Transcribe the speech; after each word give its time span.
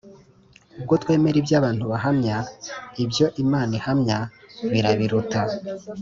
Ubwo 0.79 0.93
twemera 1.01 1.37
ibyo 1.41 1.55
abantu 1.59 1.83
bahamya, 1.91 2.37
ibyo 3.03 3.25
Imana 3.43 3.71
ihamya 3.79 4.17
birabiruta; 4.71 5.41